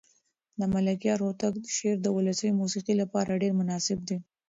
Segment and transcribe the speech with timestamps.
[0.59, 4.17] د ملکیار هوتک شعر د ولسي موسیقۍ لپاره ډېر مناسب دی.